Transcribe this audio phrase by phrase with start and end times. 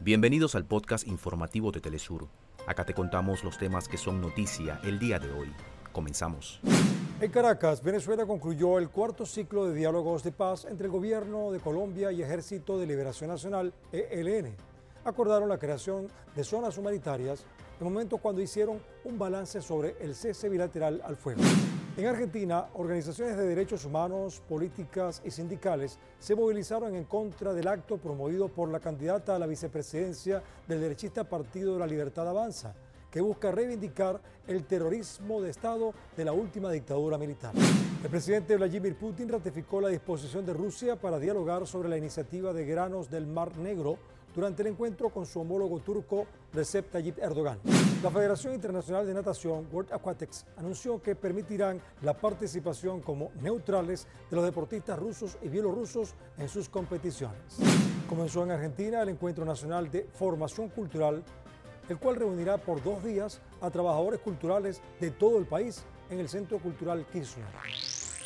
[0.00, 2.26] Bienvenidos al podcast informativo de Telesur.
[2.66, 5.52] Acá te contamos los temas que son noticia el día de hoy.
[5.92, 6.60] Comenzamos.
[7.20, 11.60] En Caracas, Venezuela concluyó el cuarto ciclo de diálogos de paz entre el gobierno de
[11.60, 14.56] Colombia y Ejército de Liberación Nacional, ELN.
[15.04, 17.46] Acordaron la creación de zonas humanitarias
[17.78, 21.40] en momentos cuando hicieron un balance sobre el cese bilateral al fuego.
[21.96, 27.98] En Argentina, organizaciones de derechos humanos, políticas y sindicales se movilizaron en contra del acto
[27.98, 32.74] promovido por la candidata a la vicepresidencia del derechista Partido de la Libertad Avanza,
[33.12, 37.54] que busca reivindicar el terrorismo de Estado de la última dictadura militar.
[38.02, 42.66] El presidente Vladimir Putin ratificó la disposición de Rusia para dialogar sobre la iniciativa de
[42.66, 43.98] granos del Mar Negro
[44.34, 47.58] durante el encuentro con su homólogo turco Recep Tayyip Erdogan.
[48.02, 54.36] La Federación Internacional de Natación, World Aquatics, anunció que permitirán la participación como neutrales de
[54.36, 57.58] los deportistas rusos y bielorrusos en sus competiciones.
[58.08, 61.22] Comenzó en Argentina el Encuentro Nacional de Formación Cultural,
[61.88, 66.28] el cual reunirá por dos días a trabajadores culturales de todo el país en el
[66.28, 67.46] Centro Cultural Kirchner.